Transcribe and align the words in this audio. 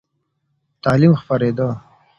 تعلیم 0.83 1.13
خپرېده. 1.21 1.67